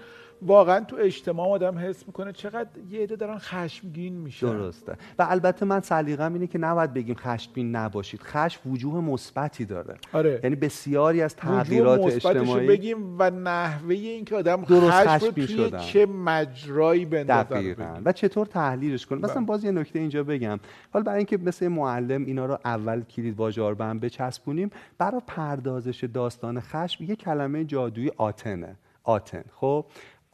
[0.47, 4.47] واقعا تو اجتماع آدم حس می‌کنه چقدر یه عده دارن خشمگین میشن.
[4.47, 4.97] درسته.
[5.19, 8.21] و البته من سلیقه‌م اینه که نباید بگیم خشمگین نباشید.
[8.21, 9.95] خشم وجوه مثبتی داره.
[10.13, 10.41] آره.
[10.45, 17.77] یعنی بسیاری از تغییرات اجتماعی بگیم و نحوه اینکه آدم خشم توی چه مجرایی بندازه
[18.05, 19.45] و چطور تحلیلش کنه مثلا بله.
[19.45, 20.61] باز یه نکته اینجا بگم.
[20.93, 26.61] حالا برای اینکه مثل معلم اینا رو اول کلید واژار به بچسبونیم برای پردازش داستان
[26.61, 28.77] خشم یه کلمه جادویی آتنه.
[29.05, 29.45] آتن.
[29.55, 29.85] خب؟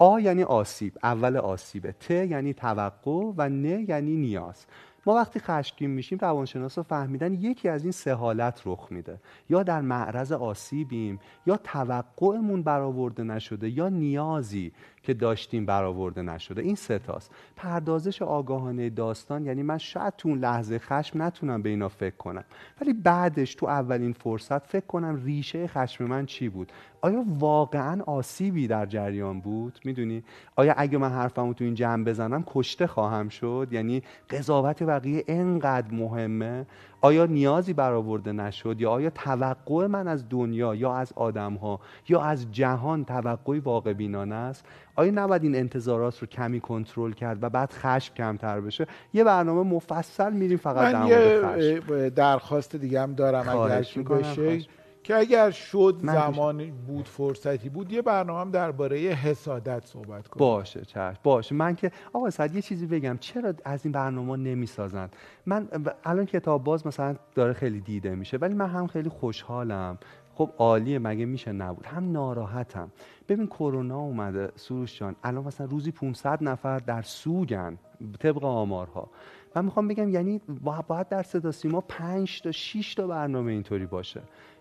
[0.02, 4.66] آ یعنی آسیب اول آسیبه ت یعنی توقع و نه یعنی نیاز.
[5.06, 9.20] ما وقتی خشمگین میشیم روانشناسا فهمیدن یکی از این سه حالت رخ میده.
[9.50, 14.72] یا در معرض آسیبیم یا توقعمون برآورده نشده یا نیازی.
[15.02, 16.62] که داشتیم برآورده نشده.
[16.62, 21.88] این ستاست پردازش آگاهانه داستان یعنی من شاید تو اون لحظه خشم نتونم به اینا
[21.88, 22.44] فکر کنم.
[22.80, 28.66] ولی بعدش تو اولین فرصت فکر کنم ریشه خشم من چی بود؟ آیا واقعا آسیبی
[28.66, 30.24] در جریان بود؟ می‌دونی؟
[30.56, 35.94] آیا اگه من حرفمو تو این جمع بزنم کشته خواهم شد؟ یعنی قضاوت بقیه انقدر
[35.94, 36.66] مهمه؟
[37.00, 42.20] آیا نیازی برآورده نشد؟ یا آیا توقع من از دنیا یا از آدم ها یا
[42.20, 44.64] از جهان توقعی واقع بینانه است؟
[44.96, 49.74] آیا نباید این انتظارات رو کمی کنترل کرد و بعد خشم کمتر بشه؟ یه برنامه
[49.74, 54.66] مفصل میریم فقط من یه درخواست دیگه هم دارم اگر بشه
[55.10, 60.46] که اگر شد زمانی بود فرصتی بود یه برنامه هم درباره حسادت صحبت کنیم.
[60.48, 61.16] باشه چشم.
[61.22, 61.54] باشه.
[61.54, 63.18] من که آقا سعد یه چیزی بگم.
[63.20, 65.08] چرا از این برنامه نمی‌سازن
[65.46, 65.68] من
[66.04, 69.98] الان کتاب باز مثلا داره خیلی دیده میشه ولی من هم خیلی خوشحالم.
[70.34, 72.90] خب عالیه مگه میشه نبود؟ هم ناراحتم.
[73.28, 75.16] ببین کرونا اومده سروش جان.
[75.24, 77.78] الان مثلا روزی 500 نفر در سوگن
[78.18, 79.10] طبق آمارها.
[79.56, 80.40] من می‌خوام بگم یعنی
[80.88, 84.20] باید در صدا سیما 5 تا 6 تا برنامه اینطوری باشه.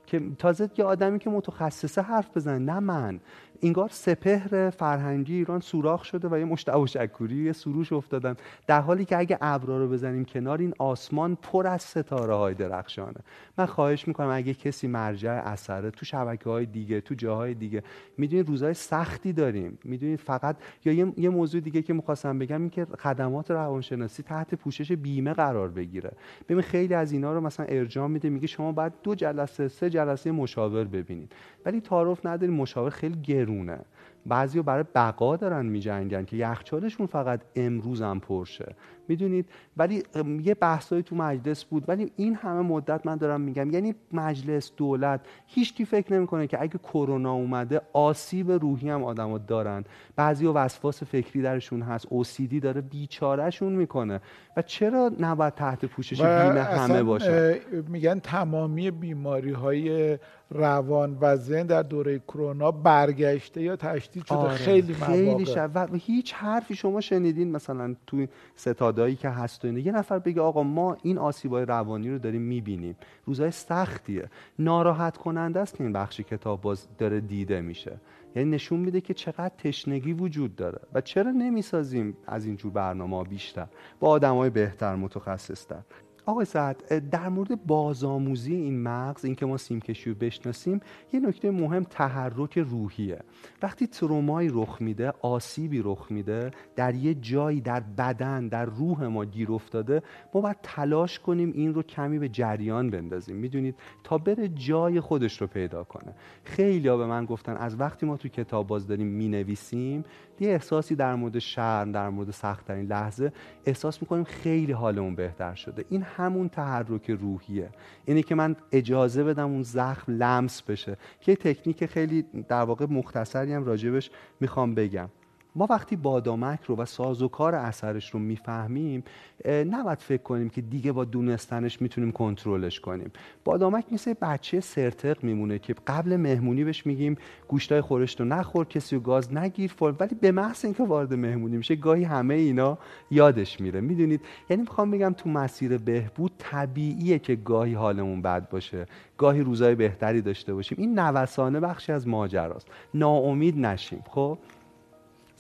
[0.10, 3.20] که تازه یه آدمی که متخصصه حرف بزنه نه من.
[3.62, 8.36] اینگار سپهر فرهنگی ایران سوراخ شده و یه مشتبه شکوری یه سروش افتادن.
[8.68, 13.20] در حالی که اگه ابرا رو بزنیم کنار این آسمان پر از ستاره های درخشانه.
[13.58, 17.84] من خواهش می‌کنم اگه کسی مرجع اثره تو شبکه های دیگه تو جاهای دیگه
[18.18, 19.78] می‌دونید روزهای سختی داریم.
[19.84, 24.56] می‌دونید فقط یا یه, یه موضوع دیگه که می‌خواستم بگم این که خدمات روانشناسی تحت
[24.56, 26.12] پوشش بیمه قرار بگیره.
[26.50, 30.32] ببین خیلی از اینا رو مثلا ارجاع میده میگه شما باید دو جلسه سه جلسه
[30.32, 31.32] مشاور ببینید.
[31.66, 33.16] ولی تعارف نداریم مشاور خیلی
[33.50, 33.80] گرونه
[34.26, 38.76] بعضی برای بقا دارن میجنگن که یخچالشون فقط امروز هم پرشه
[39.08, 39.46] می‌دونید؟
[39.78, 40.04] ولی
[40.44, 41.84] یه بحثایی تو مجلس بود.
[41.88, 46.78] ولی این همه مدت من دارم میگم یعنی مجلس دولت هیچکی فکر نمی‌کنه که اگه
[46.78, 49.84] کرونا اومده آسیب روحی هم آدما دارن.
[50.16, 52.06] بعضی وسواس فکری درشون هست.
[52.10, 54.22] اوسیدی داره بیچارهشون می‌کنه.
[54.58, 60.18] و چرا نباید تحت پوشش بیمه همه باشه؟ میگن تمامی بیماری های
[60.52, 64.38] روان و ذهن در دوره کرونا برگشته یا تشدید شده.
[64.38, 69.78] آره، خیلی خیلی شب و هیچ حرفی شما شنیدین مثلا تو ستادایی که هست و
[69.78, 72.96] یه نفر بگه آقا ما این آسیبای روانی رو داریم می‌بینیم.
[73.26, 74.30] روزای سختیه.
[74.60, 78.00] ناراحت کننده است که این بخشی کتاب باز داره دیده میشه.
[78.36, 80.80] یعنی نشون میده که چقدر تشنگی وجود داره.
[80.94, 83.68] و چرا نمی‌سازیم از اینجور برنامه بیشتر؟
[84.00, 85.82] با آدمای بهتر متخصصتر.
[86.30, 90.80] آقای سعد در مورد بازآموزی این مغز اینکه ما سیمکشی رو بشناسیم
[91.14, 93.20] یه نکته مهم تحرک روحیه.
[93.62, 99.26] وقتی ترومایی رخ میده آسیبی رخ میده در یه جایی در بدن در روح ما
[99.26, 100.02] گیر افتاده
[100.34, 103.36] ما باید تلاش کنیم این رو کمی به جریان بندازیم.
[103.36, 106.14] می‌دونید تا بره جای خودش رو پیدا کنه.
[106.44, 110.04] خیلی به من گفتن از وقتی ما تو کتاب باز داریم می‌نویسیم
[110.40, 113.32] یه احساسی در مورد شرم در مورد سختترین لحظه
[113.66, 115.86] احساس می‌کنیم خیلی حالمون بهتر شده.
[115.90, 117.70] این همون تحرک روحیه.
[118.06, 120.98] اینه که من اجازه بدم اون زخم لمس بشه.
[121.22, 125.10] که تکنیک خیلی در واقع مختصری هم راجبش می‌خوام بگم.
[125.56, 129.04] ما وقتی بادامک رو و سازوکار اثرش رو می‌فهمیم
[129.46, 133.12] نباید فکر کنیم که دیگه با دونستنش می‌تونیم کنترلش کنیم.
[133.44, 137.16] بادامک مثل بچه سرتق میمونه که قبل مهمونی بهش میگیم
[137.48, 141.58] گوشتای خورشت رو نخور کسی و گاز نگیر فر ولی به محض اینکه وارد مهمونی
[141.58, 142.78] میشه گاهی همه اینا
[143.12, 143.82] یادش میره.
[143.82, 148.86] می‌دونید؟ یعنی می‌خوام بگم تو مسیر بهبود طبیعیه که گاهی حالمون بد باشه
[149.18, 150.78] گاهی روزای بهتری داشته باشیم.
[150.82, 152.68] این نوسانه بخشی از ماجراست.
[152.94, 154.04] ناامید نشیم.
[154.10, 154.38] خب؟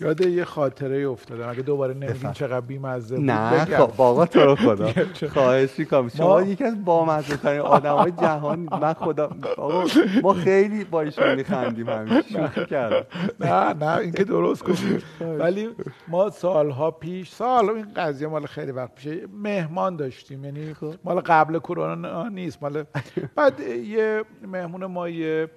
[0.02, 4.56] یاد یه خاطره افتادم اگه دوباره نمیگین چقدر بیمزه بود؟ نه خب بابا تو رو
[4.66, 4.90] خدا.
[5.34, 6.42] خواهش می‌کنم شما ما...
[6.42, 9.84] یکی از بامزه ترین های جهان من خدا آقا
[10.24, 12.22] ما خیلی با ایشون میخندیم همیشه.
[12.34, 13.06] شوخی کردم.
[13.40, 15.02] نه نه این که درست کنیم
[15.40, 15.70] ولی
[16.08, 20.46] ما سالها پیش سال این قضیه مال خیلی وقت پیش مهمان داشتیم.
[20.46, 20.94] یعنی خب.
[21.04, 22.64] مال قبل کرونا نیست.
[22.64, 22.84] مال
[23.36, 25.50] بعد یه مهمون ما یه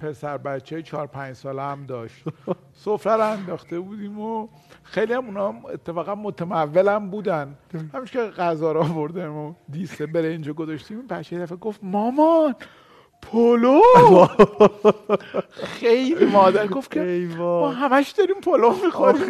[0.00, 2.24] پسر بچه چهار پنج ساله هم داشت.
[2.72, 4.48] سفره رو انداخته بودیم و
[4.82, 7.54] خیلی هم اونا اتفاقا متمول هم بودن.
[7.94, 11.06] همیشه که غذا رو آوردیم و دیسته برنج گذاشتیم.
[11.06, 12.54] بچه دفعه گفت مامان
[13.22, 13.80] پلو
[15.62, 19.22] خیلی مادر گفت که ما همش داریم پلو می‌خوریم.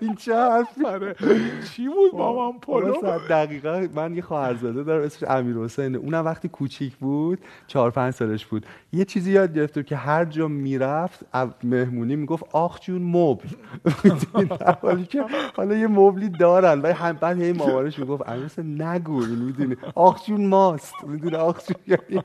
[0.00, 1.14] این چه حرفی؟ آره.
[1.76, 2.94] چی بود مامان پلو
[3.30, 8.46] دقیقا من یه خواهرزاده دارم اسمش امیر حسینه اونم وقتی کوچیک بود چهار پنج سالش
[8.46, 8.66] بود.
[8.92, 11.20] یه چیزی یاد گرفته که هر جا می‌رفت
[11.64, 13.48] مهمونی می‌گفت آخ جون مبل.
[14.82, 15.24] حالی که
[15.56, 16.80] حالا یه مبلی دارن.
[16.80, 19.26] و هم بعد هی مامانش می‌گفت امیر حسین نگو.
[19.26, 19.76] می‌دونی.
[19.94, 20.94] آخ جون ماست.
[21.06, 21.76] می‌دونی آخ جون.
[21.88, 22.22] یعنی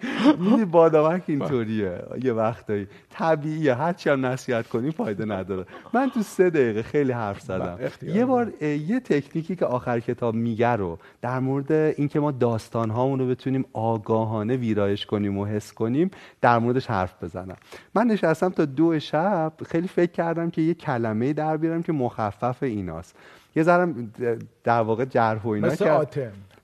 [0.79, 2.03] بادامک اینطوریه.
[2.23, 2.87] یه وقتایی.
[3.09, 3.73] طبیعیه.
[3.73, 5.65] هر چی هم نصیحت کنی فایده نداره.
[5.93, 7.79] من تو سه دقیقه خیلی حرف زدم.
[8.01, 13.19] یه بار یه تکنیکی که آخر کتاب میگه رو در مورد اینکه ما داستان هامون
[13.19, 16.11] رو بتونیم آگاهانه ویرایش کنیم و حس کنیم
[16.41, 17.55] در موردش حرف بزنم.
[17.95, 22.63] من نشستم تا دو شب خیلی فکر کردم که یه کلمه در بیارم که مخفف
[22.63, 23.15] ایناست.
[23.55, 24.11] یه ذرم
[24.63, 26.05] در واقع جرح و اینا مثل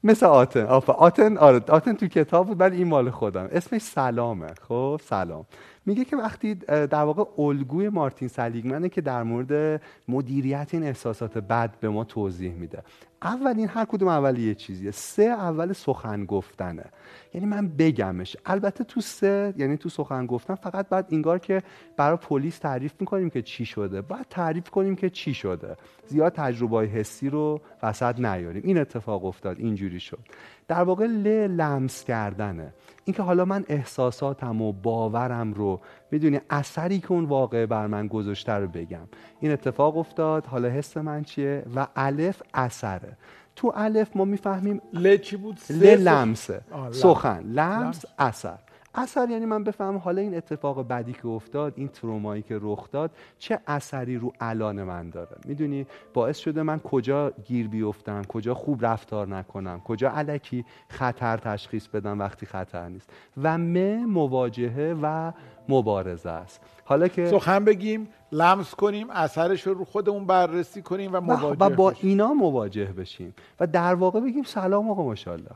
[0.05, 0.65] مثل آتن.
[0.87, 3.47] آتن آره آتن تو کتاب بود ولی این مال خودم.
[3.51, 4.47] اسمش سلامه.
[4.61, 5.45] خب سلام.
[5.85, 11.79] میگه که وقتی در واقع الگوی مارتین سلیگمنه که در مورد مدیریت این احساسات بد
[11.79, 12.83] به ما توضیح میده.
[13.21, 14.91] اولین هر کدوم اول یه چیزیه.
[14.91, 16.85] سه اول سخن گفتنه.
[17.33, 18.37] یعنی من بگمش.
[18.45, 21.63] البته تو سه یعنی تو سخن گفتن فقط بعد اینگار که
[21.97, 24.01] برای پلیس تعریف می‌کنیم که چی شده.
[24.01, 25.77] بعد تعریف کنیم که چی شده.
[26.07, 28.61] زیاد تجربه حسی رو وسط نیاریم.
[28.65, 30.19] این اتفاق افتاد اینجوری شد.
[30.67, 32.73] در واقع ل لمس کردنه.
[33.05, 35.81] اینکه حالا من احساساتم و باورم رو
[36.11, 39.07] می‌دونی اثری که اون واقع بر من گذاشته رو بگم.
[39.39, 43.17] این اتفاق افتاد حالا حس من چیه؟ و الف اثره.
[43.55, 46.61] تو الف ما می‌فهمیم ل چی بود؟ ل لمسه.
[46.91, 47.43] سخن.
[47.43, 48.05] لمس.
[48.19, 48.57] اثر.
[48.95, 53.11] اثر یعنی من بفهمم حالا این اتفاق بدی که افتاد این ترومایی که رخ داد
[53.37, 58.85] چه اثری رو الان من داره؟ می‌دونی؟ باعث شده من کجا گیر بیفتم کجا خوب
[58.85, 63.09] رفتار نکنم کجا علکی خطر تشخیص بدم وقتی خطر نیست.
[63.43, 65.31] و م مواجهه و
[65.69, 66.61] مبارزه است.
[66.85, 71.69] حالا که سخن بگیم لمس کنیم اثرش رو رو خودمون بررسی کنیم و مواجه و
[71.69, 73.33] با اینا مواجه بشیم.
[73.59, 75.51] و در واقع بگیم سلام آقا ماشاءالله.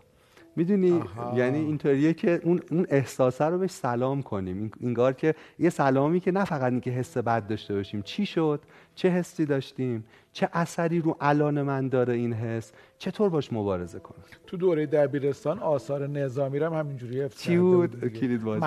[0.60, 1.04] می‌دونی؟
[1.36, 4.72] یعنی اینطوریه که اون اون احساسه رو بهش سلام کنیم.
[4.80, 8.02] اینگار که یه سلامی که نه فقط اینکه حس بد داشته باشیم.
[8.02, 8.60] چی شد؟
[8.95, 14.24] چه حسی داشتیم؟ چه اثری رو الان من داره این حس؟ چطور باش مبارزه کنم؟
[14.48, 18.62] تو دوره دبیرستان آثار نظامی رو هم همینجوری حفظ چی بود؟ کلید باز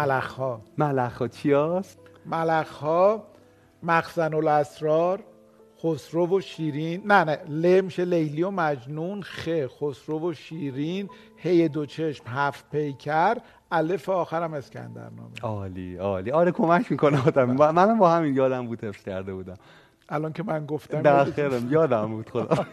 [0.79, 2.85] ملخ ها چی هست ملخ
[3.83, 5.21] مخزن الاسرار
[5.83, 11.69] خسرو و شیرین نه نه ل میشه لیلی و مجنون خ خسرو و شیرین هی
[11.69, 13.37] دو چشم هفت پیکر
[13.73, 16.31] الف آخرم اسکندر نامه عالی عالی.
[16.31, 17.51] آره کمک می‌کنه آدم.
[17.51, 19.57] منم با همین یادم بود حفظ کرده بودم.
[20.13, 22.67] الان که من گفتم در خیرم یادم بود خدا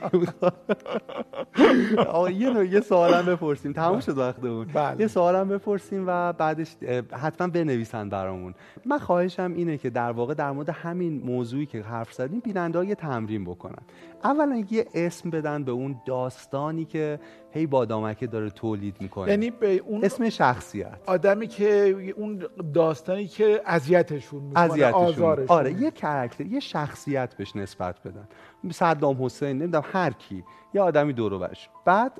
[2.08, 3.73] آقا یه یه سوالم بپرسیم.
[3.73, 4.67] تموم شد وقتمون.
[4.73, 5.02] بله.
[5.02, 6.75] یه سوالم بپرسیم و بعدش
[7.12, 8.54] حتما بنویسن برامون.
[8.86, 12.95] من خواهشم اینه که در واقع در مورد همین موضوعی که حرف زدیم بیننده یه
[12.95, 13.82] تمرین بکنن.
[14.23, 17.19] اولا یه اسم بدن به اون داستانی که
[17.51, 19.29] هی بادامکه داره تولید می‌کنه.
[19.29, 20.97] یعنی به اون اسم شخصیت.
[21.05, 25.47] آدمی که اون داستانی که اذیتشون می‌کنه آزارشون.
[25.47, 28.27] آره یه کرکتر یه شخصیت بهش نسبت بدن.
[28.71, 30.43] صدام حسین نمی‌دونم هر کی.
[30.73, 31.69] یه آدمی برش.
[31.85, 32.12] بعد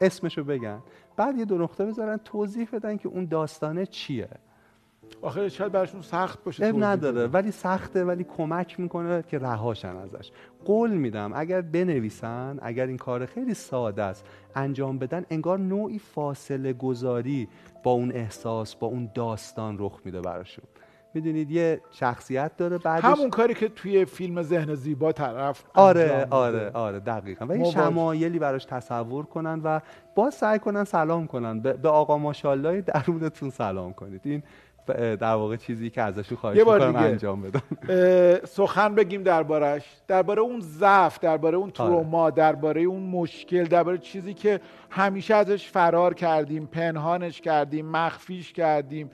[0.00, 0.82] اسمشو بگن.
[1.16, 4.28] بعد یه دو نقطه بذارن توضیح بدن که اون داستانه چیه.
[5.22, 10.30] آخه شاید براشون سخت باشه اب نداره ولی سخته ولی کمک می‌کنه که رهاشن ازش.
[10.64, 16.72] قول میدم اگر بنویسن اگر این کار خیلی ساده است انجام بدن انگار نوعی فاصله
[16.72, 17.48] گذاری
[17.82, 20.64] با اون احساس با اون داستان رخ میده براشون.
[21.14, 26.70] می‌دونید یه شخصیت داره بعدش همون کاری که توی فیلم ذهن زیبا طرف آره آره
[26.70, 27.46] آره دقیقا.
[27.46, 29.80] و این شمایلی براش تصور کنن و
[30.14, 31.60] باز سعی کنن سلام کنن.
[31.60, 34.20] به, آقا ماشاءالله درونتون سلام کنید.
[34.24, 34.42] این
[35.16, 37.62] در واقع چیزی که ازشون خواهش می‌کنم انجام بدم.
[38.44, 41.90] سخن بگیم دربارش درباره اون ضعف درباره اون آره.
[41.90, 49.10] تروما درباره اون مشکل درباره چیزی که همیشه ازش فرار کردیم پنهانش کردیم مخفیش کردیم.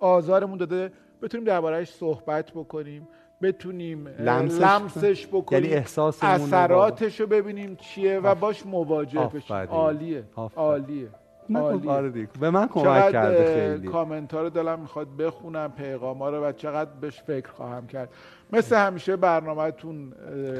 [0.00, 0.92] آزارمون داده.
[1.22, 3.08] بتونیم دربارهش صحبت بکنیم
[3.42, 5.64] بتونیم لمسش, لمسش بکنیم.
[5.64, 5.84] یعنی
[6.22, 9.56] اثراتش رو ببینیم چیه و باش مواجه بشیم.
[9.56, 10.24] عالیه.
[10.56, 11.08] عالیه.
[11.56, 13.88] آره به من کمک کرده خیلی.
[13.88, 18.08] کامنت ها رو دلم می‌خواد بخونم پیغام ها رو و چقدر بهش فکر خواهم کرد.
[18.52, 20.12] مثل همیشه برنامهتون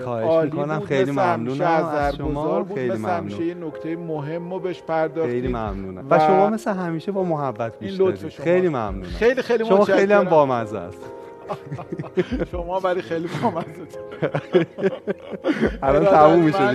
[0.07, 0.85] عالی بود.
[0.85, 2.63] خیلی ممنونم از شما.
[2.63, 2.79] بود.
[2.79, 5.33] خیلی مثل همیشه یه نکته مهم رو بهش پرداختید.
[5.33, 6.07] خیلی ممنونم.
[6.11, 9.03] و, و شما مثل همیشه با محبت گوش خیلی ممنونم.
[9.03, 11.03] خیلی خیلی شما خیلی هم بامزه است.
[12.53, 13.67] شما ولی خیلی بامزه
[15.83, 16.73] الان تموم میشه و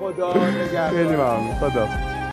[0.00, 1.54] خدا نگهدار خیلی ممنون.
[1.54, 2.17] خدا.